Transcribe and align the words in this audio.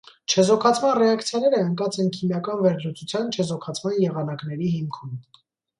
Չեզոքացման 0.33 0.95
ռեակցիաները 1.01 1.59
ընկած 1.65 1.99
են 2.05 2.09
քիմիական 2.17 2.65
վերլուծության 2.65 3.31
չեզոքացման 3.37 4.03
եղանակների 4.09 4.77
հիմքում։ 4.81 5.19